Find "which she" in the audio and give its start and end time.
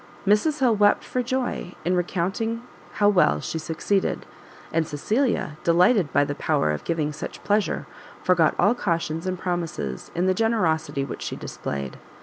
11.05-11.35